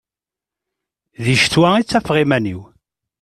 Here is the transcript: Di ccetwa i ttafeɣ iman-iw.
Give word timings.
Di 1.23 1.35
ccetwa 1.41 1.69
i 1.77 1.83
ttafeɣ 1.83 2.15
iman-iw. 2.23 2.61